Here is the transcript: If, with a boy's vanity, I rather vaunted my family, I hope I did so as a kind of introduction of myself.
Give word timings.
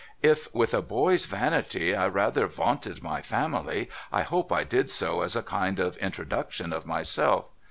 If, 0.23 0.51
with 0.51 0.73
a 0.73 0.81
boy's 0.81 1.27
vanity, 1.27 1.93
I 1.95 2.07
rather 2.07 2.47
vaunted 2.47 3.03
my 3.03 3.21
family, 3.21 3.87
I 4.11 4.23
hope 4.23 4.51
I 4.51 4.63
did 4.63 4.89
so 4.89 5.21
as 5.21 5.35
a 5.35 5.43
kind 5.43 5.77
of 5.77 5.95
introduction 5.97 6.73
of 6.73 6.87
myself. 6.87 7.45